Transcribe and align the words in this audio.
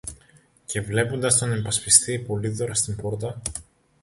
Και 0.65 0.81
βλέποντας 0.81 1.37
τον 1.37 1.53
υπασπιστή 1.57 2.19
Πολύδωρο 2.19 2.73
στην 2.75 2.95
πόρτα 2.95 3.41